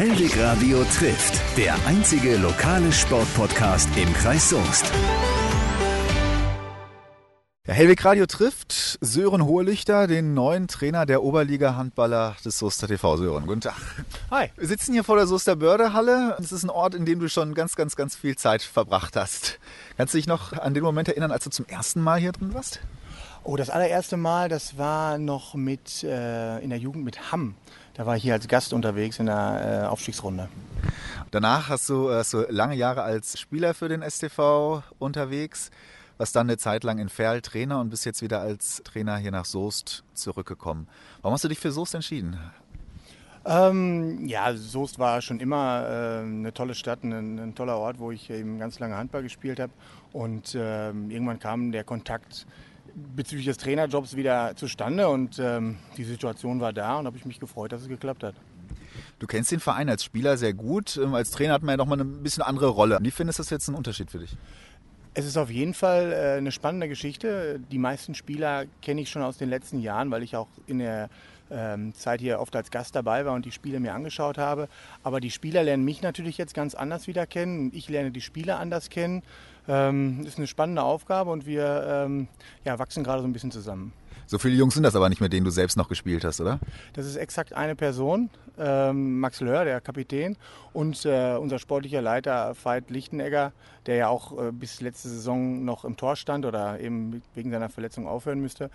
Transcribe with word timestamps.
Hellwig 0.00 0.34
Radio 0.38 0.82
trifft, 0.84 1.38
der 1.58 1.74
einzige 1.86 2.38
lokale 2.38 2.90
Sportpodcast 2.90 3.86
im 3.98 4.10
Kreis 4.14 4.48
Soest. 4.48 4.90
Ja, 7.66 7.74
Hellwig 7.74 8.02
Radio 8.02 8.24
trifft 8.24 8.96
Sören 9.02 9.44
Hohelichter, 9.44 10.06
den 10.06 10.32
neuen 10.32 10.68
Trainer 10.68 11.04
der 11.04 11.22
Oberliga-Handballer 11.22 12.34
des 12.42 12.58
Soester 12.58 12.88
TV. 12.88 13.18
Sören, 13.18 13.46
guten 13.46 13.60
Tag. 13.60 13.76
Hi. 14.30 14.48
Wir 14.56 14.68
sitzen 14.68 14.94
hier 14.94 15.04
vor 15.04 15.16
der 15.16 15.26
Soester 15.26 15.56
Bördehalle. 15.56 16.34
Es 16.38 16.50
ist 16.50 16.64
ein 16.64 16.70
Ort, 16.70 16.94
in 16.94 17.04
dem 17.04 17.20
du 17.20 17.28
schon 17.28 17.52
ganz, 17.52 17.76
ganz, 17.76 17.94
ganz 17.94 18.16
viel 18.16 18.36
Zeit 18.36 18.62
verbracht 18.62 19.16
hast. 19.16 19.60
Kannst 19.98 20.14
du 20.14 20.16
dich 20.16 20.26
noch 20.26 20.54
an 20.54 20.72
den 20.72 20.82
Moment 20.82 21.08
erinnern, 21.08 21.30
als 21.30 21.44
du 21.44 21.50
zum 21.50 21.66
ersten 21.66 22.00
Mal 22.00 22.18
hier 22.18 22.32
drin 22.32 22.54
warst? 22.54 22.80
Oh, 23.44 23.56
das 23.56 23.68
allererste 23.68 24.16
Mal, 24.16 24.48
das 24.48 24.78
war 24.78 25.18
noch 25.18 25.54
mit 25.54 26.04
äh, 26.04 26.58
in 26.60 26.70
der 26.70 26.78
Jugend 26.78 27.04
mit 27.04 27.32
Hamm. 27.32 27.54
Da 27.94 28.06
war 28.06 28.16
ich 28.16 28.22
hier 28.22 28.34
als 28.34 28.48
Gast 28.48 28.72
unterwegs 28.72 29.18
in 29.18 29.26
der 29.26 29.82
äh, 29.84 29.86
Aufstiegsrunde. 29.86 30.48
Danach 31.30 31.68
hast 31.68 31.88
du, 31.88 32.10
hast 32.10 32.32
du 32.32 32.46
lange 32.48 32.74
Jahre 32.74 33.02
als 33.02 33.38
Spieler 33.38 33.74
für 33.74 33.88
den 33.88 34.02
STV 34.02 34.82
unterwegs, 34.98 35.70
warst 36.18 36.34
dann 36.36 36.48
eine 36.48 36.58
Zeit 36.58 36.84
lang 36.84 36.98
in 36.98 37.08
Ferl 37.08 37.40
Trainer 37.40 37.80
und 37.80 37.90
bist 37.90 38.04
jetzt 38.04 38.22
wieder 38.22 38.40
als 38.40 38.82
Trainer 38.84 39.16
hier 39.16 39.30
nach 39.30 39.44
Soest 39.44 40.04
zurückgekommen. 40.14 40.88
Warum 41.22 41.34
hast 41.34 41.44
du 41.44 41.48
dich 41.48 41.58
für 41.58 41.72
Soest 41.72 41.94
entschieden? 41.94 42.38
Ähm, 43.44 44.26
ja, 44.26 44.54
Soest 44.54 44.98
war 44.98 45.22
schon 45.22 45.40
immer 45.40 45.86
äh, 45.88 46.18
eine 46.20 46.52
tolle 46.52 46.74
Stadt, 46.74 47.02
ein, 47.04 47.38
ein, 47.38 47.54
toller 47.54 47.78
Ort, 47.78 47.98
wo 47.98 48.10
ich 48.10 48.28
eben 48.28 48.58
ganz 48.58 48.78
lange 48.78 48.96
Handball 48.96 49.22
gespielt 49.22 49.58
habe. 49.58 49.72
Und 50.12 50.54
ähm, 50.58 51.10
irgendwann 51.10 51.38
kam 51.38 51.72
der 51.72 51.84
Kontakt 51.84 52.46
bezüglich 52.94 53.46
des 53.46 53.56
Trainerjobs 53.58 54.16
wieder 54.16 54.54
zustande 54.56 55.08
und 55.08 55.38
ähm, 55.38 55.76
die 55.96 56.04
Situation 56.04 56.60
war 56.60 56.72
da 56.72 56.98
und 56.98 57.06
habe 57.06 57.16
ich 57.16 57.24
mich 57.24 57.40
gefreut, 57.40 57.72
dass 57.72 57.82
es 57.82 57.88
geklappt 57.88 58.22
hat. 58.22 58.34
Du 59.18 59.26
kennst 59.26 59.52
den 59.52 59.60
Verein 59.60 59.88
als 59.88 60.04
Spieler 60.04 60.36
sehr 60.36 60.54
gut. 60.54 60.96
Ähm, 60.96 61.14
als 61.14 61.30
Trainer 61.30 61.54
hat 61.54 61.62
man 61.62 61.74
ja 61.74 61.76
noch 61.76 61.86
mal 61.86 62.00
eine 62.00 62.04
bisschen 62.04 62.42
andere 62.42 62.68
Rolle. 62.68 62.98
Wie 63.02 63.10
findest 63.10 63.38
du 63.38 63.42
das 63.42 63.50
jetzt 63.50 63.68
ein 63.68 63.74
Unterschied 63.74 64.10
für 64.10 64.18
dich? 64.18 64.36
Es 65.12 65.26
ist 65.26 65.36
auf 65.36 65.50
jeden 65.50 65.74
Fall 65.74 66.12
äh, 66.12 66.38
eine 66.38 66.52
spannende 66.52 66.88
Geschichte. 66.88 67.60
Die 67.72 67.78
meisten 67.78 68.14
Spieler 68.14 68.66
kenne 68.80 69.00
ich 69.00 69.10
schon 69.10 69.22
aus 69.22 69.38
den 69.38 69.48
letzten 69.48 69.80
Jahren, 69.80 70.10
weil 70.12 70.22
ich 70.22 70.36
auch 70.36 70.46
in 70.66 70.78
der 70.78 71.10
ähm, 71.50 71.92
Zeit 71.94 72.20
hier 72.20 72.38
oft 72.38 72.54
als 72.54 72.70
Gast 72.70 72.94
dabei 72.94 73.24
war 73.26 73.34
und 73.34 73.44
die 73.44 73.50
Spiele 73.50 73.80
mir 73.80 73.92
angeschaut 73.92 74.38
habe. 74.38 74.68
Aber 75.02 75.18
die 75.18 75.32
Spieler 75.32 75.64
lernen 75.64 75.84
mich 75.84 76.02
natürlich 76.02 76.38
jetzt 76.38 76.54
ganz 76.54 76.76
anders 76.76 77.08
wieder 77.08 77.26
kennen. 77.26 77.72
Ich 77.74 77.88
lerne 77.88 78.12
die 78.12 78.20
Spieler 78.20 78.60
anders 78.60 78.88
kennen. 78.88 79.22
Ähm, 79.66 80.24
ist 80.24 80.38
eine 80.38 80.46
spannende 80.46 80.82
Aufgabe 80.82 81.30
und 81.30 81.44
wir 81.44 82.04
ähm, 82.06 82.28
ja, 82.64 82.78
wachsen 82.78 83.02
gerade 83.02 83.22
so 83.22 83.28
ein 83.28 83.32
bisschen 83.32 83.50
zusammen. 83.50 83.92
So 84.26 84.38
viele 84.38 84.54
Jungs 84.54 84.74
sind 84.74 84.82
das 84.82 84.94
aber 84.94 85.08
nicht, 85.08 85.20
mit 85.20 85.32
denen 85.32 85.44
du 85.44 85.50
selbst 85.50 85.76
noch 85.76 85.88
gespielt 85.88 86.24
hast, 86.24 86.40
oder? 86.40 86.60
Das 86.92 87.06
ist 87.06 87.16
exakt 87.16 87.52
eine 87.52 87.76
Person, 87.76 88.30
ähm, 88.58 89.20
Max 89.20 89.40
Löhr, 89.40 89.64
der 89.64 89.80
Kapitän, 89.80 90.36
und 90.72 91.04
äh, 91.04 91.34
unser 91.36 91.58
sportlicher 91.58 92.02
Leiter 92.02 92.54
Veit 92.62 92.90
Lichtenegger, 92.90 93.52
der 93.86 93.96
ja 93.96 94.08
auch 94.08 94.38
äh, 94.38 94.52
bis 94.52 94.80
letzte 94.80 95.08
Saison 95.08 95.64
noch 95.64 95.84
im 95.84 95.96
Tor 95.96 96.16
stand 96.16 96.44
oder 96.46 96.78
eben 96.80 97.22
wegen 97.34 97.50
seiner 97.50 97.68
Verletzung 97.68 98.06
aufhören 98.06 98.40
müsste. 98.40 98.70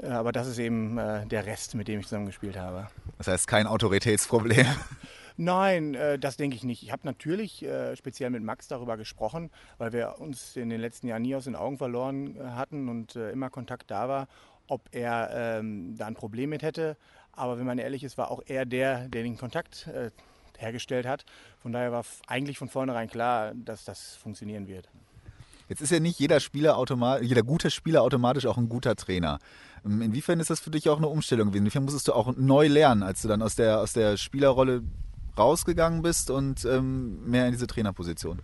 Äh, 0.00 0.08
aber 0.08 0.32
das 0.32 0.46
ist 0.46 0.58
eben 0.58 0.98
äh, 0.98 1.26
der 1.26 1.46
Rest, 1.46 1.74
mit 1.74 1.88
dem 1.88 2.00
ich 2.00 2.06
zusammen 2.06 2.26
gespielt 2.26 2.56
habe. 2.56 2.88
Das 3.18 3.28
heißt 3.28 3.46
kein 3.46 3.66
Autoritätsproblem. 3.66 4.66
Nein, 5.36 5.94
äh, 5.94 6.18
das 6.18 6.36
denke 6.36 6.56
ich 6.56 6.64
nicht. 6.64 6.82
Ich 6.82 6.92
habe 6.92 7.02
natürlich 7.04 7.64
äh, 7.64 7.96
speziell 7.96 8.30
mit 8.30 8.42
Max 8.42 8.68
darüber 8.68 8.96
gesprochen, 8.96 9.50
weil 9.78 9.92
wir 9.92 10.16
uns 10.18 10.54
in 10.56 10.68
den 10.68 10.80
letzten 10.80 11.06
Jahren 11.06 11.22
nie 11.22 11.34
aus 11.34 11.44
den 11.44 11.56
Augen 11.56 11.78
verloren 11.78 12.36
hatten 12.54 12.88
und 12.88 13.16
immer 13.16 13.48
Kontakt 13.48 13.90
da 13.90 14.08
war, 14.08 14.28
ob 14.70 14.88
er 14.92 15.30
ähm, 15.32 15.96
da 15.96 16.06
ein 16.06 16.14
Problem 16.14 16.50
mit 16.50 16.62
hätte. 16.62 16.96
Aber 17.32 17.58
wenn 17.58 17.66
man 17.66 17.78
ehrlich 17.78 18.04
ist, 18.04 18.18
war 18.18 18.30
auch 18.30 18.42
er 18.46 18.66
der, 18.66 19.08
der 19.08 19.22
den 19.22 19.36
Kontakt 19.36 19.86
äh, 19.88 20.10
hergestellt 20.58 21.06
hat. 21.06 21.24
Von 21.60 21.72
daher 21.72 21.92
war 21.92 22.04
eigentlich 22.26 22.58
von 22.58 22.68
vornherein 22.68 23.08
klar, 23.08 23.52
dass 23.54 23.84
das 23.84 24.16
funktionieren 24.16 24.68
wird. 24.68 24.88
Jetzt 25.68 25.80
ist 25.80 25.92
ja 25.92 26.00
nicht 26.00 26.18
jeder 26.18 26.40
Spieler 26.40 26.76
jeder 27.22 27.42
gute 27.42 27.70
Spieler 27.70 28.02
automatisch 28.02 28.46
auch 28.46 28.58
ein 28.58 28.68
guter 28.68 28.96
Trainer. 28.96 29.38
Ähm, 29.84 30.02
inwiefern 30.02 30.40
ist 30.40 30.50
das 30.50 30.60
für 30.60 30.70
dich 30.70 30.88
auch 30.88 30.98
eine 30.98 31.08
Umstellung 31.08 31.48
gewesen? 31.48 31.62
Inwiefern 31.62 31.84
musstest 31.84 32.08
du 32.08 32.12
auch 32.12 32.34
neu 32.36 32.66
lernen, 32.66 33.02
als 33.02 33.22
du 33.22 33.28
dann 33.28 33.40
aus 33.40 33.54
der, 33.54 33.80
aus 33.80 33.92
der 33.92 34.16
Spielerrolle 34.16 34.82
rausgegangen 35.38 36.02
bist 36.02 36.30
und 36.30 36.64
ähm, 36.64 37.24
mehr 37.30 37.46
in 37.46 37.52
diese 37.52 37.66
Trainerposition? 37.66 38.40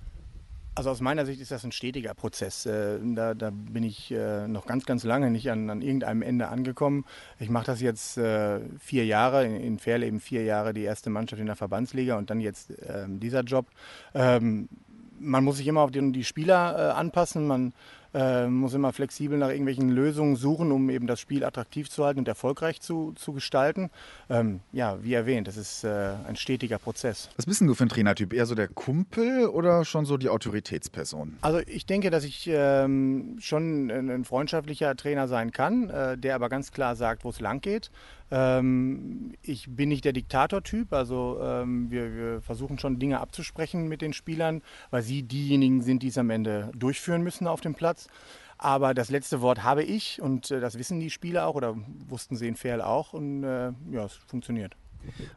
Also 0.77 0.91
aus 0.91 1.01
meiner 1.01 1.25
Sicht 1.25 1.41
ist 1.41 1.51
das 1.51 1.65
ein 1.65 1.73
stetiger 1.73 2.13
Prozess. 2.13 2.67
Äh, 2.67 2.99
da, 3.03 3.33
da 3.33 3.51
bin 3.51 3.83
ich 3.83 4.11
äh, 4.13 4.47
noch 4.47 4.67
ganz, 4.67 4.85
ganz 4.85 5.05
lange 5.05 5.31
nicht 5.31 5.51
an, 5.51 5.71
an 5.71 5.81
irgendeinem 5.81 6.21
Ende 6.21 6.49
angekommen. 6.49 7.07
Ich 7.39 7.49
mache 7.49 7.65
das 7.65 7.81
jetzt 7.81 8.19
äh, 8.19 8.61
vier 8.79 9.07
Jahre, 9.07 9.47
in 9.47 9.79
Ferl 9.79 10.03
eben 10.03 10.21
vier 10.21 10.45
Jahre 10.45 10.75
die 10.75 10.83
erste 10.83 11.09
Mannschaft 11.09 11.41
in 11.41 11.47
der 11.47 11.57
Verbandsliga 11.57 12.19
und 12.19 12.29
dann 12.29 12.41
jetzt 12.41 12.75
ähm, 12.87 13.21
dieser 13.21 13.41
Job. 13.41 13.69
Man 15.19 15.45
muss 15.45 15.59
sich 15.59 15.67
immer 15.67 15.81
auf 15.81 15.91
die, 15.91 16.13
die 16.13 16.25
Spieler 16.25 16.97
anpassen. 16.97 17.47
Man 17.47 17.73
äh, 18.17 18.47
muss 18.47 18.73
immer 18.73 18.93
flexibel 18.95 19.37
nach 19.39 19.51
irgendwelchen 19.51 19.91
Lösungen 19.91 20.37
suchen, 20.37 20.73
um 20.73 20.89
eben 20.89 21.07
das 21.07 21.21
Spiel 21.21 21.45
attraktiv 21.45 21.91
zu 21.91 22.05
halten 22.05 22.21
und 22.21 22.29
erfolgreich 22.29 22.81
zu, 22.81 23.13
zu 23.15 23.35
gestalten. 23.35 23.91
Ähm, 24.31 24.61
ja, 24.73 25.03
wie 25.03 25.13
erwähnt, 25.13 25.49
das 25.49 25.59
ist 25.59 25.85
äh, 25.85 26.15
ein 26.27 26.37
stetiger 26.37 26.79
Prozess. 26.79 27.29
Was 27.37 27.45
bist 27.45 27.61
denn 27.61 27.67
du 27.67 27.75
für 27.75 27.85
ein 27.85 27.91
Trainertyp? 27.91 28.33
Eher 28.33 28.47
so 28.47 28.55
der 28.55 28.69
Kumpel 28.69 29.47
oder 29.49 29.85
schon 29.85 30.07
so 30.07 30.17
die 30.17 30.31
Autoritätsperson? 30.31 31.37
Also 31.43 31.61
ich 31.67 31.85
denke, 31.85 32.09
dass 32.09 32.25
ich 32.25 32.49
ähm, 32.51 33.37
schon 33.39 33.91
ein 33.91 34.25
freundschaftlicher 34.25 34.97
Trainer 34.97 35.29
sein 35.29 35.53
kann, 35.53 35.91
äh, 35.91 36.17
der 36.17 36.37
aber 36.37 36.49
ganz 36.49 36.73
klar 36.73 36.97
sagt, 36.97 37.23
wo 37.25 37.29
es 37.29 37.41
lang 37.41 37.61
geht. 37.61 37.91
Ähm, 38.31 39.35
ich 39.43 39.67
bin 39.69 39.89
nicht 39.89 40.05
der 40.05 40.13
Diktatortyp, 40.13 40.93
also 40.93 41.39
ähm, 41.41 41.91
wir, 41.91 42.15
wir, 42.17 42.41
versuchen 42.43 42.79
schon 42.79 42.99
Dinge 42.99 43.21
abzusprechen 43.21 43.87
mit 43.89 44.03
den 44.03 44.13
Spielern, 44.13 44.63
weil 44.91 45.03
sie 45.03 45.23
diejenigen 45.23 45.83
sind, 45.83 46.03
die 46.03 46.09
es 46.09 46.19
am 46.19 46.31
Ende 46.31 46.71
durchführen 46.75 47.23
müssen 47.23 47.47
auf 47.47 47.61
dem 47.61 47.75
Platz. 47.75 48.09
Aber 48.59 48.95
das 48.95 49.11
letzte 49.11 49.43
Wort 49.43 49.63
habe 49.63 49.85
ich 49.85 50.21
und 50.21 50.51
äh, 50.51 50.61
das 50.61 50.79
wissen 50.79 50.99
die 50.99 51.11
Spieler 51.11 51.47
auch 51.47 51.55
oder 51.55 51.77
wussten 52.09 52.37
sie 52.37 52.49
in 52.49 52.57
Ferl 52.57 52.81
auch 52.81 53.13
und 53.13 53.45
äh, 53.45 53.73
ja, 53.91 54.05
es 54.05 54.15
funktioniert. 54.15 54.75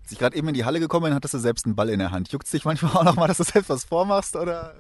Als 0.01 0.11
ich 0.11 0.17
gerade 0.17 0.35
eben 0.35 0.47
in 0.47 0.56
die 0.56 0.66
Halle 0.66 0.79
gekommen 0.79 1.06
bin, 1.06 1.13
hattest 1.13 1.35
du 1.35 1.38
selbst 1.38 1.66
einen 1.66 1.75
Ball 1.75 1.89
in 1.89 2.00
der 2.00 2.09
Hand. 2.09 2.31
Juckt 2.31 2.45
es 2.45 2.51
dich 2.51 2.66
manchmal 2.66 2.94
auch 2.94 3.03
noch 3.03 3.16
mal, 3.16 3.27
dass 3.27 3.38
du 3.38 3.44
selbst 3.44 3.69
was 3.69 3.83
vormachst 3.83 4.35
oder? 4.35 4.73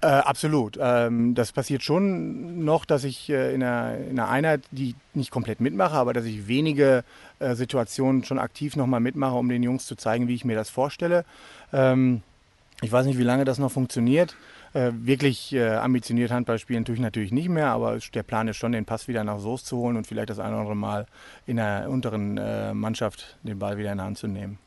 Äh, 0.00 0.06
absolut. 0.06 0.78
Ähm, 0.80 1.34
das 1.34 1.50
passiert 1.50 1.82
schon 1.82 2.64
noch, 2.64 2.84
dass 2.84 3.02
ich 3.02 3.30
äh, 3.30 3.52
in, 3.52 3.64
einer, 3.64 3.96
in, 3.96 4.18
einer, 4.18 4.28
Einheit, 4.28 4.62
die 4.70 4.94
nicht 5.12 5.32
komplett 5.32 5.60
mitmache, 5.60 5.96
aber 5.96 6.12
dass 6.12 6.24
ich 6.24 6.46
wenige 6.46 7.02
äh, 7.40 7.56
Situationen 7.56 8.22
schon 8.22 8.38
aktiv 8.38 8.76
nochmal 8.76 9.00
mitmache, 9.00 9.34
um 9.34 9.48
den 9.48 9.64
Jungs 9.64 9.86
zu 9.86 9.96
zeigen, 9.96 10.28
wie 10.28 10.36
ich 10.36 10.44
mir 10.44 10.54
das 10.54 10.70
vorstelle. 10.70 11.24
Ähm, 11.72 12.22
ich 12.80 12.92
weiß 12.92 13.06
nicht, 13.06 13.18
wie 13.18 13.24
lange 13.24 13.44
das 13.44 13.58
noch 13.58 13.72
funktioniert. 13.72 14.36
Äh, 14.72 14.92
wirklich 14.94 15.52
äh, 15.52 15.70
ambitioniert 15.70 16.30
Handball 16.30 16.60
spielen 16.60 16.84
tue 16.84 16.94
ich 16.94 17.00
natürlich 17.00 17.32
nicht 17.32 17.48
mehr, 17.48 17.68
aber 17.68 17.98
der 18.14 18.22
Plan 18.22 18.46
ist 18.46 18.56
schon, 18.56 18.70
den 18.70 18.84
Pass 18.84 19.08
wieder 19.08 19.24
nach 19.24 19.40
Soest 19.40 19.66
zu 19.66 19.78
holen 19.78 19.96
und 19.96 20.06
vielleicht 20.06 20.30
das 20.30 20.38
eine 20.38 20.50
oder 20.50 20.60
andere 20.60 20.76
Mal 20.76 21.06
in 21.46 21.56
der 21.56 21.90
unteren 21.90 22.38
äh, 22.38 22.72
Mannschaft 22.72 23.36
den 23.42 23.58
Ball 23.58 23.78
wieder 23.78 23.90
in 23.90 23.98
die 23.98 24.04
Hand 24.04 24.18
zu 24.18 24.28
nehmen. 24.28 24.60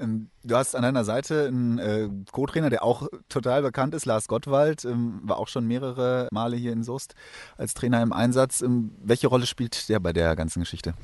Ähm, 0.00 0.30
du 0.42 0.56
hast 0.56 0.74
an 0.74 0.82
deiner 0.82 1.04
Seite 1.04 1.46
einen 1.46 1.78
äh, 1.78 2.08
Co-Trainer, 2.32 2.70
der 2.70 2.82
auch 2.82 3.08
total 3.28 3.62
bekannt 3.62 3.94
ist, 3.94 4.06
Lars 4.06 4.28
Gottwald, 4.28 4.84
ähm, 4.84 5.20
war 5.22 5.38
auch 5.38 5.48
schon 5.48 5.66
mehrere 5.66 6.28
Male 6.32 6.56
hier 6.56 6.72
in 6.72 6.82
Soest 6.82 7.14
als 7.56 7.74
Trainer 7.74 8.02
im 8.02 8.12
Einsatz. 8.12 8.62
Ähm, 8.62 8.92
welche 9.02 9.28
Rolle 9.28 9.46
spielt 9.46 9.88
der 9.88 10.00
bei 10.00 10.12
der 10.12 10.36
ganzen 10.36 10.60
Geschichte? 10.60 10.94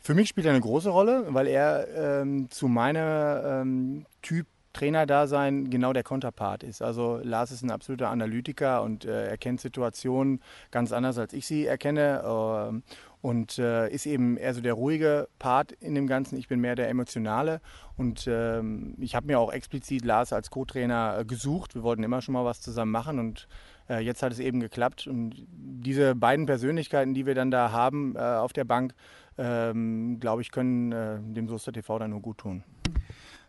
Für 0.00 0.14
mich 0.14 0.28
spielt 0.28 0.46
er 0.46 0.52
eine 0.52 0.60
große 0.60 0.90
Rolle, 0.90 1.26
weil 1.28 1.46
er 1.46 2.22
ähm, 2.22 2.50
zu 2.50 2.68
meinem 2.68 3.42
ähm, 3.44 4.06
Typ 4.22 4.46
Trainerdasein 4.72 5.70
genau 5.70 5.92
der 5.92 6.04
Konterpart 6.04 6.62
ist. 6.62 6.82
Also 6.82 7.20
Lars 7.22 7.50
ist 7.50 7.62
ein 7.62 7.70
absoluter 7.70 8.10
Analytiker 8.10 8.82
und 8.82 9.04
äh, 9.04 9.26
erkennt 9.26 9.60
Situationen 9.60 10.40
ganz 10.70 10.92
anders, 10.92 11.18
als 11.18 11.32
ich 11.32 11.46
sie 11.46 11.66
erkenne. 11.66 12.22
Äh, 12.22 12.92
und 13.20 13.58
äh, 13.58 13.88
ist 13.90 14.06
eben 14.06 14.36
eher 14.36 14.54
so 14.54 14.60
der 14.60 14.74
ruhige 14.74 15.28
Part 15.38 15.72
in 15.72 15.94
dem 15.94 16.06
Ganzen. 16.06 16.36
Ich 16.38 16.48
bin 16.48 16.60
mehr 16.60 16.76
der 16.76 16.88
emotionale 16.88 17.60
und 17.96 18.26
ähm, 18.28 18.94
ich 18.98 19.14
habe 19.14 19.26
mir 19.26 19.38
auch 19.38 19.52
explizit 19.52 20.04
Lars 20.04 20.32
als 20.32 20.50
Co-Trainer 20.50 21.18
äh, 21.18 21.24
gesucht. 21.24 21.74
Wir 21.74 21.82
wollten 21.82 22.02
immer 22.02 22.22
schon 22.22 22.34
mal 22.34 22.44
was 22.44 22.60
zusammen 22.60 22.92
machen 22.92 23.18
und 23.18 23.48
äh, 23.88 24.00
jetzt 24.00 24.22
hat 24.22 24.32
es 24.32 24.38
eben 24.38 24.60
geklappt. 24.60 25.06
Und 25.06 25.46
diese 25.50 26.14
beiden 26.14 26.46
Persönlichkeiten, 26.46 27.14
die 27.14 27.26
wir 27.26 27.34
dann 27.34 27.50
da 27.50 27.72
haben 27.72 28.14
äh, 28.16 28.20
auf 28.20 28.52
der 28.52 28.64
Bank, 28.64 28.94
ähm, 29.36 30.18
glaube 30.20 30.42
ich, 30.42 30.50
können 30.50 30.92
äh, 30.92 31.18
dem 31.20 31.48
Soester 31.48 31.72
TV 31.72 31.98
dann 31.98 32.10
nur 32.10 32.20
gut 32.20 32.38
tun. 32.38 32.62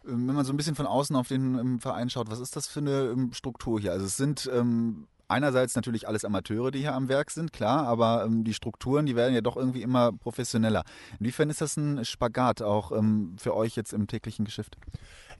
Ähm, 0.07 0.27
wenn 0.27 0.35
man 0.35 0.45
so 0.45 0.53
ein 0.53 0.57
bisschen 0.57 0.75
von 0.75 0.87
außen 0.87 1.15
auf 1.15 1.27
den 1.27 1.57
ähm, 1.57 1.79
Verein 1.79 2.09
schaut, 2.09 2.31
was 2.31 2.39
ist 2.39 2.55
das 2.55 2.67
für 2.67 2.79
eine 2.79 3.11
ähm, 3.11 3.33
Struktur 3.33 3.79
hier? 3.79 3.91
Also 3.91 4.05
es 4.05 4.17
sind 4.17 4.49
ähm, 4.53 5.07
einerseits 5.29 5.75
natürlich 5.75 6.07
alles 6.07 6.25
Amateure, 6.25 6.71
die 6.71 6.79
hier 6.79 6.93
am 6.93 7.07
Werk 7.07 7.31
sind, 7.31 7.53
klar, 7.53 7.87
aber 7.87 8.25
ähm, 8.25 8.43
die 8.43 8.53
Strukturen, 8.53 9.05
die 9.05 9.15
werden 9.15 9.33
ja 9.33 9.41
doch 9.41 9.55
irgendwie 9.55 9.81
immer 9.81 10.11
professioneller. 10.11 10.83
Inwiefern 11.19 11.49
ist 11.49 11.61
das 11.61 11.77
ein 11.77 12.03
Spagat 12.03 12.61
auch 12.61 12.91
ähm, 12.91 13.35
für 13.37 13.55
euch 13.55 13.75
jetzt 13.75 13.93
im 13.93 14.07
täglichen 14.07 14.45
Geschäft? 14.45 14.77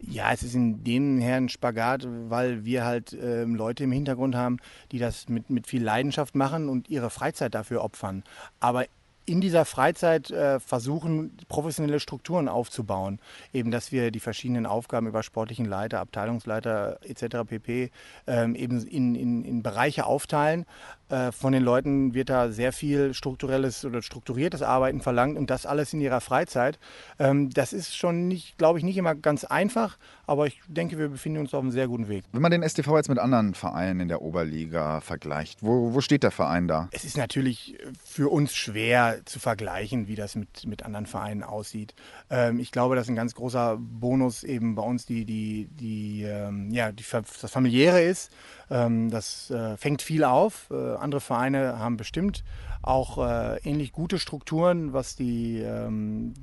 Ja, 0.01 0.31
es 0.31 0.43
ist 0.43 0.55
in 0.55 0.83
dem 0.83 1.19
her 1.19 1.41
Spagat, 1.49 2.07
weil 2.29 2.63
wir 2.63 2.85
halt 2.85 3.17
ähm, 3.21 3.55
Leute 3.55 3.83
im 3.83 3.91
Hintergrund 3.91 4.35
haben, 4.35 4.57
die 4.91 4.99
das 4.99 5.27
mit, 5.27 5.49
mit 5.49 5.67
viel 5.67 5.83
Leidenschaft 5.83 6.35
machen 6.35 6.69
und 6.69 6.89
ihre 6.89 7.09
Freizeit 7.09 7.53
dafür 7.53 7.83
opfern. 7.83 8.23
Aber 8.61 8.85
in 9.29 9.41
dieser 9.41 9.63
Freizeit 9.63 10.31
äh, 10.31 10.59
versuchen, 10.59 11.37
professionelle 11.47 11.99
Strukturen 11.99 12.47
aufzubauen. 12.47 13.19
Eben, 13.53 13.69
dass 13.69 13.91
wir 13.91 14.09
die 14.09 14.19
verschiedenen 14.19 14.65
Aufgaben 14.65 15.05
über 15.05 15.21
sportlichen 15.21 15.65
Leiter, 15.65 15.99
Abteilungsleiter 15.99 16.99
etc. 17.03 17.47
pp. 17.47 17.91
Ähm, 18.25 18.55
eben 18.55 18.85
in, 18.87 19.13
in, 19.13 19.45
in 19.45 19.61
Bereiche 19.61 20.07
aufteilen. 20.07 20.65
Äh, 21.09 21.31
von 21.31 21.53
den 21.53 21.63
Leuten 21.63 22.13
wird 22.13 22.29
da 22.29 22.49
sehr 22.51 22.71
viel 22.71 23.13
strukturelles 23.13 23.83
oder 23.83 24.01
strukturiertes 24.01 24.61
Arbeiten 24.61 25.01
verlangt 25.01 25.37
und 25.37 25.49
das 25.49 25.65
alles 25.65 25.93
in 25.93 26.01
ihrer 26.01 26.21
Freizeit. 26.21 26.79
Ähm, 27.17 27.49
das 27.49 27.73
ist 27.73 27.95
schon 27.95 28.27
nicht, 28.27 28.57
glaube 28.57 28.79
ich, 28.79 28.85
nicht 28.85 28.97
immer 28.97 29.15
ganz 29.15 29.43
einfach, 29.43 29.97
aber 30.27 30.45
ich 30.47 30.61
denke, 30.67 30.97
wir 30.97 31.09
befinden 31.09 31.39
uns 31.39 31.53
auf 31.53 31.61
einem 31.61 31.71
sehr 31.71 31.87
guten 31.87 32.07
Weg. 32.07 32.23
Wenn 32.31 32.41
man 32.41 32.51
den 32.51 32.67
STV 32.67 32.97
jetzt 32.97 33.09
mit 33.09 33.17
anderen 33.17 33.55
Vereinen 33.55 34.01
in 34.01 34.07
der 34.07 34.21
Oberliga 34.21 35.01
vergleicht, 35.01 35.63
wo, 35.63 35.93
wo 35.93 36.01
steht 36.01 36.23
der 36.23 36.31
Verein 36.31 36.67
da? 36.67 36.89
Es 36.91 37.03
ist 37.05 37.17
natürlich 37.17 37.77
für 38.03 38.29
uns 38.29 38.53
schwer 38.53 39.18
zu 39.25 39.39
vergleichen, 39.39 40.07
wie 40.07 40.15
das 40.15 40.35
mit, 40.35 40.65
mit 40.65 40.83
anderen 40.83 41.05
Vereinen 41.05 41.43
aussieht. 41.43 41.93
Ähm, 42.29 42.59
ich 42.59 42.71
glaube, 42.71 42.95
dass 42.95 43.09
ein 43.09 43.15
ganz 43.15 43.35
großer 43.35 43.77
Bonus 43.79 44.43
eben 44.43 44.75
bei 44.75 44.83
uns 44.83 45.05
die, 45.05 45.25
die, 45.25 45.67
die, 45.71 46.23
ähm, 46.23 46.71
ja, 46.71 46.91
die, 46.91 47.03
das 47.11 47.51
Familiäre 47.51 48.01
ist. 48.01 48.31
Ähm, 48.69 49.09
das 49.09 49.49
äh, 49.49 49.77
fängt 49.77 50.01
viel 50.01 50.23
auf. 50.23 50.69
Äh, 50.71 50.95
andere 50.95 51.21
Vereine 51.21 51.79
haben 51.79 51.97
bestimmt 51.97 52.43
auch 52.81 53.17
äh, 53.17 53.57
ähnlich 53.69 53.91
gute 53.91 54.19
Strukturen, 54.19 54.93
was, 54.93 55.17
die, 55.17 55.57
ähm, 55.57 56.33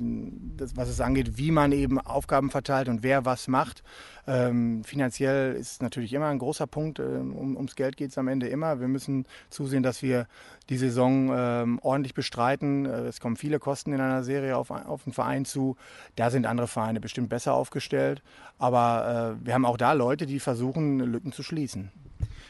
das, 0.58 0.76
was 0.76 0.90
es 0.90 1.00
angeht, 1.00 1.38
wie 1.38 1.50
man 1.50 1.72
eben 1.72 1.98
Aufgaben 1.98 2.50
verteilt 2.50 2.88
und 2.88 3.02
wer 3.02 3.24
was 3.24 3.48
macht. 3.48 3.82
Ähm, 4.26 4.84
finanziell 4.84 5.54
ist 5.54 5.80
natürlich 5.80 6.12
immer 6.12 6.26
ein 6.26 6.38
großer 6.38 6.66
Punkt. 6.66 7.00
Um, 7.00 7.56
ums 7.56 7.74
Geld 7.74 7.96
geht 7.96 8.10
es 8.10 8.18
am 8.18 8.28
Ende 8.28 8.48
immer. 8.48 8.80
Wir 8.80 8.88
müssen 8.88 9.24
zusehen, 9.48 9.82
dass 9.82 10.02
wir 10.02 10.26
die 10.68 10.76
Saison 10.76 11.78
ordentlich 11.80 12.12
bestreiten. 12.12 12.86
Es 12.86 13.20
kommen 13.20 13.36
viele 13.36 13.60
Kosten 13.60 13.92
in 13.92 14.00
einer 14.00 14.24
Serie 14.24 14.56
auf, 14.56 14.70
auf 14.70 15.04
den 15.04 15.12
Verein 15.12 15.44
zu. 15.44 15.76
Da 16.16 16.30
sind 16.30 16.44
andere 16.44 16.66
Vereine 16.66 17.00
bestimmt 17.00 17.28
besser 17.28 17.54
aufgestellt. 17.54 18.20
Aber 18.58 19.36
wir 19.40 19.54
haben 19.54 19.64
auch 19.64 19.76
da 19.76 19.92
Leute, 19.92 20.26
die 20.26 20.40
versuchen, 20.40 20.98
Lücken 20.98 21.30
zu 21.30 21.44
schließen. 21.44 21.92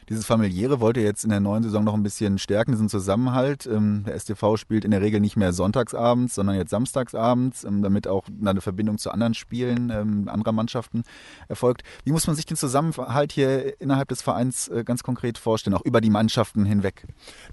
Dieses 0.09 0.25
familiäre 0.25 0.81
wollt 0.81 0.97
ihr 0.97 1.03
jetzt 1.03 1.25
in 1.25 1.31
der 1.31 1.41
neuen 1.41 1.65
Saison 1.65 1.83
noch 1.83 1.95
ein 1.95 2.05
bisschen 2.05 2.39
stärken, 2.39 2.71
diesen 2.71 2.89
Zusammenhalt. 2.89 3.67
Ähm, 3.67 4.05
der 4.07 4.19
STV 4.19 4.57
spielt 4.57 4.85
in 4.85 4.93
der 4.93 5.01
Regel 5.01 5.21
nicht 5.21 5.37
mehr 5.37 5.53
sonntagsabends, 5.53 6.37
sondern 6.37 6.55
jetzt 6.57 6.71
samstagsabends, 6.71 7.65
ähm, 7.65 7.83
damit 7.83 8.07
auch 8.07 8.27
eine 8.45 8.61
Verbindung 8.61 8.99
zu 8.99 9.11
anderen 9.11 9.35
Spielen 9.35 9.91
ähm, 9.91 10.29
anderer 10.29 10.53
Mannschaften 10.53 11.03
erfolgt. 11.49 11.83
Wie 12.05 12.13
muss 12.13 12.27
man 12.29 12.37
sich 12.37 12.47
den 12.47 12.57
Zusammenhalt 12.57 13.33
hier 13.33 13.81
innerhalb 13.81 14.09
des 14.09 14.23
Vereins 14.23 14.69
äh, 14.69 14.85
ganz 14.85 15.03
konkret 15.03 15.39
vorstellen, 15.39 15.75
auch 15.75 15.85
über 15.85 16.01
die 16.01 16.11
Mannschaften 16.11 16.65
hinweg? 16.65 17.05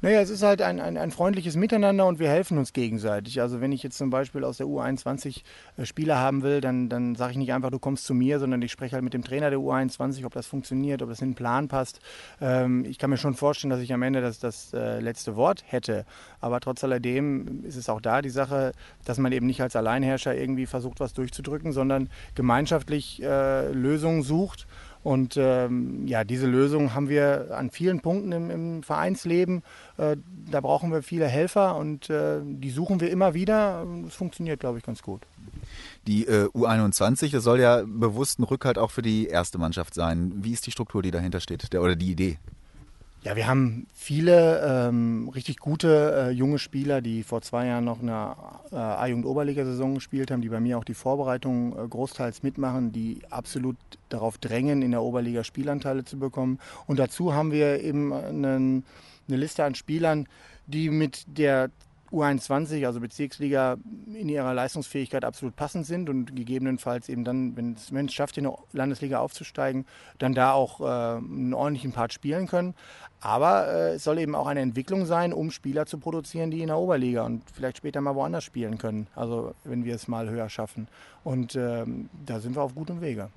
Naja, 0.01 0.21
es 0.21 0.29
ist 0.29 0.43
halt 0.43 0.61
ein, 0.61 0.79
ein, 0.79 0.97
ein 0.97 1.09
freundliches 1.09 1.55
Miteinander 1.55 2.05
und 2.05 2.19
wir 2.19 2.29
helfen 2.29 2.59
uns 2.59 2.71
gegenseitig. 2.71 3.41
Also 3.41 3.61
wenn 3.61 3.71
ich 3.71 3.81
jetzt 3.81 3.97
zum 3.97 4.11
Beispiel 4.11 4.43
aus 4.43 4.57
der 4.57 4.67
U21 4.67 5.41
äh, 5.77 5.85
Spieler 5.85 6.19
haben 6.19 6.43
will, 6.43 6.61
dann, 6.61 6.87
dann 6.87 7.15
sage 7.15 7.31
ich 7.31 7.37
nicht 7.37 7.51
einfach, 7.51 7.71
du 7.71 7.79
kommst 7.79 8.05
zu 8.05 8.13
mir, 8.13 8.37
sondern 8.37 8.61
ich 8.61 8.71
spreche 8.71 8.93
halt 8.93 9.03
mit 9.03 9.15
dem 9.15 9.23
Trainer 9.23 9.49
der 9.49 9.59
U21, 9.59 10.23
ob 10.23 10.33
das 10.33 10.45
funktioniert, 10.45 11.01
ob 11.01 11.09
das 11.09 11.19
in 11.21 11.29
den 11.29 11.35
Plan 11.35 11.67
passt. 11.67 11.99
Ähm, 12.43 12.83
ich 12.83 12.99
kann 12.99 13.09
mir 13.09 13.17
schon 13.17 13.35
vorstellen, 13.35 13.69
dass 13.69 13.79
ich 13.79 13.93
am 13.93 14.01
Ende 14.01 14.19
das, 14.19 14.37
das 14.37 14.73
äh, 14.73 14.99
letzte 14.99 15.37
Wort 15.37 15.63
hätte. 15.65 16.05
Aber 16.41 16.59
trotz 16.59 16.83
alledem 16.83 17.63
ist 17.63 17.77
es 17.77 17.87
auch 17.87 18.01
da 18.01 18.21
die 18.21 18.29
Sache, 18.29 18.73
dass 19.05 19.17
man 19.17 19.31
eben 19.31 19.47
nicht 19.47 19.61
als 19.61 19.77
Alleinherrscher 19.77 20.35
irgendwie 20.35 20.65
versucht, 20.65 20.99
was 20.99 21.13
durchzudrücken, 21.13 21.71
sondern 21.71 22.09
gemeinschaftlich 22.35 23.23
äh, 23.23 23.71
Lösungen 23.71 24.23
sucht. 24.23 24.67
Und 25.03 25.35
ähm, 25.37 26.05
ja, 26.05 26.25
diese 26.25 26.47
Lösung 26.47 26.93
haben 26.93 27.07
wir 27.07 27.49
an 27.51 27.69
vielen 27.69 28.01
Punkten 28.01 28.31
im, 28.33 28.49
im 28.49 28.83
Vereinsleben. 28.83 29.63
Äh, 29.97 30.17
da 30.51 30.59
brauchen 30.59 30.91
wir 30.91 31.01
viele 31.01 31.27
Helfer 31.27 31.77
und 31.77 32.09
äh, 32.09 32.39
die 32.43 32.71
suchen 32.71 32.99
wir 32.99 33.09
immer 33.09 33.33
wieder. 33.33 33.85
Es 34.05 34.15
funktioniert, 34.15 34.59
glaube 34.59 34.79
ich, 34.79 34.83
ganz 34.83 35.01
gut. 35.01 35.21
Die 36.07 36.25
äh, 36.27 36.47
U21, 36.47 37.31
das 37.31 37.43
soll 37.43 37.61
ja 37.61 37.83
bewusst 37.85 38.39
ein 38.39 38.43
Rückhalt 38.43 38.77
auch 38.77 38.91
für 38.91 39.01
die 39.01 39.27
erste 39.27 39.57
Mannschaft 39.57 39.93
sein. 39.93 40.33
Wie 40.37 40.51
ist 40.51 40.67
die 40.67 40.71
Struktur, 40.71 41.01
die 41.01 41.11
dahinter 41.11 41.39
steht, 41.39 41.71
der, 41.71 41.81
oder 41.81 41.95
die 41.95 42.11
Idee? 42.11 42.39
Ja, 43.23 43.37
wir 43.37 43.47
haben 43.47 43.87
viele 43.93 44.61
ähm, 44.89 45.29
richtig 45.33 45.57
gute 45.57 46.27
äh, 46.27 46.29
junge 46.31 46.59
Spieler, 46.59 46.99
die 46.99 47.23
vor 47.23 47.41
zwei 47.41 47.67
Jahren 47.67 47.85
noch 47.85 48.01
eine 48.01 48.35
äh, 48.73 48.75
A-Jugend-Oberliga-Saison 48.75 49.95
gespielt 49.95 50.29
haben, 50.29 50.41
die 50.41 50.49
bei 50.49 50.59
mir 50.59 50.77
auch 50.77 50.83
die 50.83 50.93
Vorbereitung 50.93 51.71
äh, 51.71 51.87
großteils 51.87 52.43
mitmachen, 52.43 52.91
die 52.91 53.21
absolut 53.29 53.77
darauf 54.09 54.37
drängen, 54.39 54.81
in 54.81 54.91
der 54.91 55.01
Oberliga 55.01 55.45
Spielanteile 55.45 56.03
zu 56.03 56.19
bekommen. 56.19 56.59
Und 56.85 56.99
dazu 56.99 57.33
haben 57.33 57.53
wir 57.53 57.81
eben 57.81 58.11
einen, 58.11 58.83
eine 59.29 59.37
Liste 59.37 59.63
an 59.63 59.75
Spielern, 59.75 60.27
die 60.67 60.89
mit 60.89 61.23
der 61.27 61.69
U21, 62.13 62.85
also 62.85 62.99
Bezirksliga, 62.99 63.77
in 64.13 64.29
ihrer 64.29 64.53
Leistungsfähigkeit 64.53 65.25
absolut 65.25 65.55
passend 65.55 65.87
sind 65.87 66.09
und 66.09 66.35
gegebenenfalls 66.35 67.09
eben 67.09 67.23
dann, 67.23 67.57
wenn 67.57 67.73
es 67.73 67.91
Mensch 67.91 68.13
schafft, 68.13 68.37
in 68.37 68.43
der 68.43 68.57
Landesliga 68.71 69.19
aufzusteigen, 69.19 69.85
dann 70.19 70.33
da 70.33 70.53
auch 70.53 70.79
äh, 70.79 70.83
einen 71.17 71.53
ordentlichen 71.53 71.91
Part 71.91 72.13
spielen 72.13 72.47
können. 72.47 72.75
Aber 73.19 73.67
äh, 73.67 73.93
es 73.95 74.03
soll 74.03 74.19
eben 74.19 74.35
auch 74.35 74.47
eine 74.47 74.59
Entwicklung 74.59 75.05
sein, 75.05 75.33
um 75.33 75.49
Spieler 75.49 75.87
zu 75.87 75.97
produzieren, 75.97 76.51
die 76.51 76.61
in 76.61 76.67
der 76.67 76.77
Oberliga 76.77 77.23
und 77.23 77.43
vielleicht 77.51 77.77
später 77.77 77.99
mal 77.99 78.15
woanders 78.15 78.43
spielen 78.43 78.77
können. 78.77 79.07
Also 79.15 79.55
wenn 79.63 79.83
wir 79.83 79.95
es 79.95 80.07
mal 80.07 80.29
höher 80.29 80.49
schaffen. 80.49 80.87
Und 81.23 81.55
ähm, 81.55 82.09
da 82.25 82.39
sind 82.39 82.55
wir 82.55 82.61
auf 82.61 82.75
gutem 82.75 83.01
Wege 83.01 83.29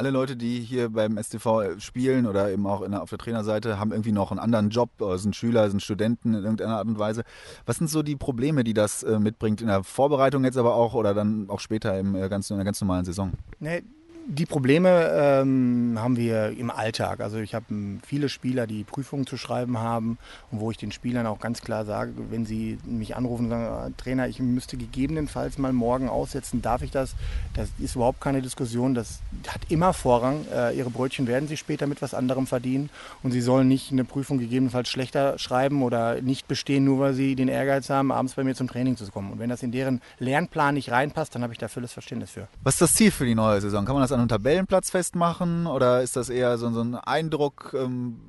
alle 0.00 0.10
Leute, 0.10 0.34
die 0.34 0.60
hier 0.60 0.88
beim 0.88 1.22
STV 1.22 1.78
spielen 1.78 2.26
oder 2.26 2.50
eben 2.50 2.66
auch 2.66 2.88
der, 2.88 3.02
auf 3.02 3.10
der 3.10 3.18
Trainerseite, 3.18 3.78
haben 3.78 3.92
irgendwie 3.92 4.12
noch 4.12 4.30
einen 4.30 4.40
anderen 4.40 4.70
Job, 4.70 4.92
sind 5.16 5.36
Schüler, 5.36 5.68
sind 5.68 5.82
Studenten 5.82 6.32
in 6.32 6.42
irgendeiner 6.42 6.78
Art 6.78 6.86
und 6.86 6.98
Weise. 6.98 7.22
Was 7.66 7.76
sind 7.76 7.90
so 7.90 8.02
die 8.02 8.16
Probleme, 8.16 8.64
die 8.64 8.72
das 8.72 9.02
äh, 9.02 9.18
mitbringt 9.18 9.60
in 9.60 9.66
der 9.66 9.84
Vorbereitung 9.84 10.42
jetzt 10.44 10.56
aber 10.56 10.74
auch 10.74 10.94
oder 10.94 11.12
dann 11.12 11.50
auch 11.50 11.60
später 11.60 11.98
im, 11.98 12.14
äh, 12.14 12.30
ganz, 12.30 12.48
in 12.48 12.56
der 12.56 12.64
ganz 12.64 12.80
normalen 12.80 13.04
Saison? 13.04 13.32
Nee, 13.58 13.82
die 14.30 14.46
Probleme 14.46 15.10
ähm, 15.12 15.96
haben 15.98 16.16
wir 16.16 16.50
im 16.56 16.70
Alltag. 16.70 17.18
Also 17.18 17.38
ich 17.38 17.52
habe 17.52 17.66
viele 18.06 18.28
Spieler, 18.28 18.68
die 18.68 18.84
Prüfungen 18.84 19.26
zu 19.26 19.36
schreiben 19.36 19.78
haben 19.78 20.18
und 20.52 20.60
wo 20.60 20.70
ich 20.70 20.76
den 20.76 20.92
Spielern 20.92 21.26
auch 21.26 21.40
ganz 21.40 21.62
klar 21.62 21.84
sage, 21.84 22.12
wenn 22.30 22.46
sie 22.46 22.78
mich 22.84 23.16
anrufen 23.16 23.46
und 23.46 23.50
sagen, 23.50 23.64
ah, 23.64 23.90
Trainer, 23.96 24.28
ich 24.28 24.38
müsste 24.38 24.76
gegebenenfalls 24.76 25.58
mal 25.58 25.72
morgen 25.72 26.08
aussetzen, 26.08 26.62
darf 26.62 26.82
ich 26.82 26.92
das? 26.92 27.16
Das 27.54 27.70
ist 27.80 27.96
überhaupt 27.96 28.20
keine 28.20 28.40
Diskussion. 28.40 28.94
Das 28.94 29.18
hat 29.48 29.62
immer 29.68 29.92
Vorrang. 29.92 30.46
Äh, 30.54 30.78
ihre 30.78 30.90
Brötchen 30.90 31.26
werden 31.26 31.48
sie 31.48 31.56
später 31.56 31.88
mit 31.88 32.00
was 32.00 32.14
anderem 32.14 32.46
verdienen 32.46 32.88
und 33.24 33.32
sie 33.32 33.40
sollen 33.40 33.66
nicht 33.66 33.90
eine 33.90 34.04
Prüfung 34.04 34.38
gegebenenfalls 34.38 34.88
schlechter 34.88 35.40
schreiben 35.40 35.82
oder 35.82 36.22
nicht 36.22 36.46
bestehen, 36.46 36.84
nur 36.84 37.00
weil 37.00 37.14
sie 37.14 37.34
den 37.34 37.48
Ehrgeiz 37.48 37.90
haben, 37.90 38.12
abends 38.12 38.34
bei 38.34 38.44
mir 38.44 38.54
zum 38.54 38.68
Training 38.68 38.96
zu 38.96 39.10
kommen. 39.10 39.32
Und 39.32 39.40
wenn 39.40 39.50
das 39.50 39.64
in 39.64 39.72
deren 39.72 40.00
Lernplan 40.20 40.74
nicht 40.74 40.92
reinpasst, 40.92 41.34
dann 41.34 41.42
habe 41.42 41.52
ich 41.52 41.58
da 41.58 41.66
volles 41.66 41.92
Verständnis 41.92 42.30
für. 42.30 42.46
Was 42.62 42.74
ist 42.74 42.82
das 42.82 42.94
Ziel 42.94 43.10
für 43.10 43.24
die 43.24 43.34
neue 43.34 43.60
Saison? 43.60 43.84
Kann 43.84 43.94
man 43.94 44.02
das 44.02 44.12
an 44.12 44.19
einem 44.20 44.28
Tabellenplatz 44.28 44.90
festmachen 44.90 45.66
oder 45.66 46.02
ist 46.02 46.16
das 46.16 46.28
eher 46.28 46.56
so, 46.58 46.70
so 46.70 46.80
ein 46.80 46.94
Eindruck 46.94 47.74
ähm, 47.76 48.20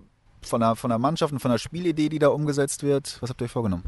von, 0.42 0.62
der, 0.62 0.76
von 0.76 0.90
der 0.90 1.00
Mannschaft 1.00 1.34
und 1.34 1.40
von 1.40 1.52
der 1.52 1.58
Spielidee, 1.58 2.10
die 2.10 2.20
da 2.20 2.30
umgesetzt 2.30 2.84
wird? 2.84 3.18
Was 3.22 3.30
habt 3.30 3.42
ihr 3.42 3.46
euch 3.46 3.52
vorgenommen? 3.52 3.84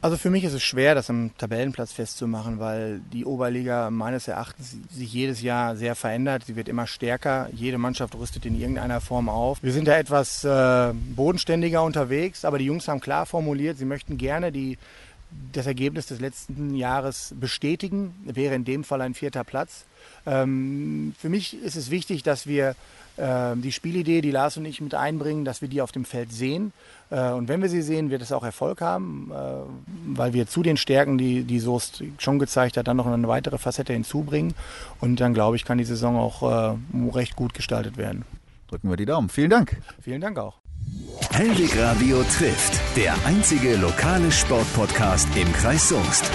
Also 0.00 0.16
für 0.16 0.30
mich 0.30 0.44
ist 0.44 0.52
es 0.52 0.62
schwer, 0.62 0.94
das 0.94 1.10
am 1.10 1.32
Tabellenplatz 1.38 1.92
festzumachen, 1.92 2.60
weil 2.60 3.00
die 3.12 3.24
Oberliga 3.24 3.90
meines 3.90 4.28
Erachtens 4.28 4.76
sich 4.92 5.12
jedes 5.12 5.42
Jahr 5.42 5.74
sehr 5.74 5.96
verändert. 5.96 6.44
Sie 6.46 6.54
wird 6.54 6.68
immer 6.68 6.86
stärker. 6.86 7.48
Jede 7.52 7.78
Mannschaft 7.78 8.14
rüstet 8.14 8.46
in 8.46 8.58
irgendeiner 8.58 9.00
Form 9.00 9.28
auf. 9.28 9.60
Wir 9.60 9.72
sind 9.72 9.88
da 9.88 9.98
etwas 9.98 10.44
äh, 10.44 10.92
bodenständiger 11.16 11.82
unterwegs, 11.82 12.44
aber 12.44 12.58
die 12.58 12.66
Jungs 12.66 12.86
haben 12.86 13.00
klar 13.00 13.26
formuliert, 13.26 13.78
sie 13.78 13.86
möchten 13.86 14.18
gerne 14.18 14.52
die 14.52 14.78
das 15.52 15.66
Ergebnis 15.66 16.06
des 16.06 16.20
letzten 16.20 16.74
Jahres 16.74 17.34
bestätigen, 17.38 18.14
wäre 18.24 18.54
in 18.54 18.64
dem 18.64 18.84
Fall 18.84 19.00
ein 19.00 19.14
vierter 19.14 19.44
Platz. 19.44 19.84
Ähm, 20.26 21.14
für 21.18 21.28
mich 21.28 21.60
ist 21.62 21.76
es 21.76 21.90
wichtig, 21.90 22.22
dass 22.22 22.46
wir 22.46 22.74
äh, 23.16 23.56
die 23.56 23.72
Spielidee, 23.72 24.20
die 24.20 24.30
Lars 24.30 24.56
und 24.56 24.64
ich 24.64 24.80
mit 24.80 24.94
einbringen, 24.94 25.44
dass 25.44 25.60
wir 25.60 25.68
die 25.68 25.82
auf 25.82 25.92
dem 25.92 26.04
Feld 26.04 26.32
sehen. 26.32 26.72
Äh, 27.10 27.30
und 27.30 27.48
wenn 27.48 27.60
wir 27.60 27.68
sie 27.68 27.82
sehen, 27.82 28.10
wird 28.10 28.22
es 28.22 28.32
auch 28.32 28.44
Erfolg 28.44 28.80
haben, 28.80 29.30
äh, 29.32 30.16
weil 30.16 30.32
wir 30.32 30.46
zu 30.46 30.62
den 30.62 30.76
Stärken, 30.76 31.18
die, 31.18 31.42
die 31.42 31.58
Soest 31.58 32.02
schon 32.18 32.38
gezeigt 32.38 32.76
hat, 32.76 32.88
dann 32.88 32.96
noch 32.96 33.06
eine 33.06 33.28
weitere 33.28 33.58
Facette 33.58 33.92
hinzubringen. 33.92 34.54
Und 35.00 35.20
dann 35.20 35.34
glaube 35.34 35.56
ich, 35.56 35.64
kann 35.64 35.78
die 35.78 35.84
Saison 35.84 36.16
auch 36.16 36.42
äh, 36.42 36.76
recht 37.12 37.36
gut 37.36 37.54
gestaltet 37.54 37.96
werden. 37.96 38.24
Drücken 38.68 38.90
wir 38.90 38.96
die 38.96 39.06
Daumen. 39.06 39.28
Vielen 39.28 39.50
Dank. 39.50 39.78
Vielen 40.00 40.20
Dank 40.20 40.38
auch. 40.38 40.57
Hellweg 41.30 41.78
Radio 41.78 42.22
trifft, 42.24 42.80
der 42.96 43.14
einzige 43.24 43.76
lokale 43.76 44.30
Sportpodcast 44.32 45.28
im 45.36 45.52
Kreis 45.52 45.88
Soest. 45.88 46.30